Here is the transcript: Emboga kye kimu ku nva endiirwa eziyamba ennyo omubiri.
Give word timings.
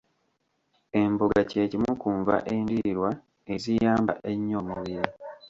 Emboga 1.01 1.39
kye 1.49 1.63
kimu 1.71 1.91
ku 2.01 2.09
nva 2.19 2.35
endiirwa 2.53 3.09
eziyamba 3.53 4.13
ennyo 4.31 4.55
omubiri. 4.61 5.07